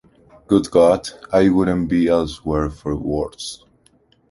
[0.47, 3.63] Good God, I wouldn't be elsewhere for worlds.